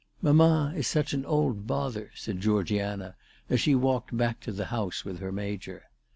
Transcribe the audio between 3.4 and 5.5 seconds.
as she walked back to the house with her